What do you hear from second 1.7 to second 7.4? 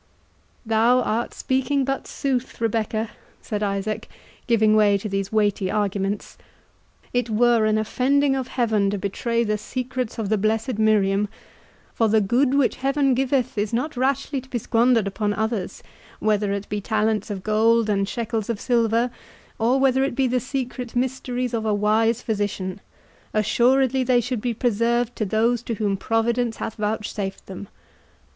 but sooth, Rebecca," said Isaac, giving way to these weighty arguments—"it